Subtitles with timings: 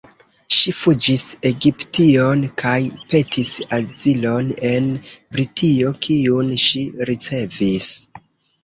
[0.59, 2.73] Ŝi fuĝis Egiption kaj
[3.13, 4.89] petis azilon en
[5.37, 7.95] Britio, kiun ŝi ricevis.